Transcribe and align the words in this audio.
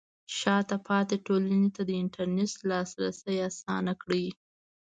شاته 0.37 0.77
پاتې 0.87 1.15
ټولنې 1.25 1.69
ته 1.75 1.81
د 1.85 1.91
انټرنیټ 2.01 2.53
لاسرسی 2.69 3.35
اسانه 3.49 3.93
کړئ. 4.01 4.25